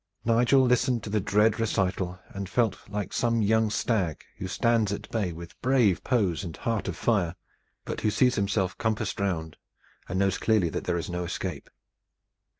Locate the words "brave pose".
5.61-6.43